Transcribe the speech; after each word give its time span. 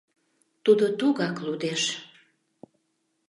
Тудо 0.63 0.85
тугак 0.99 1.37
лудеш. 1.45 1.81